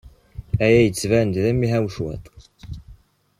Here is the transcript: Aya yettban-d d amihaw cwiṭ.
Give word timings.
Aya 0.63 0.79
yettban-d 0.83 1.35
d 1.43 1.45
amihaw 1.51 1.85
cwiṭ. 1.95 2.25